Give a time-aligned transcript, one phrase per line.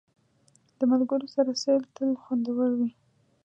[0.77, 2.89] د ملګرو سره سیل تل خوندور وي.